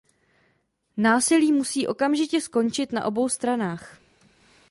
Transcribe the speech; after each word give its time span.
Násilí 0.97 1.51
musí 1.51 1.87
okamžitě 1.87 2.41
skončit 2.41 2.91
na 2.91 3.05
obou 3.05 3.29
stranách. 3.29 3.97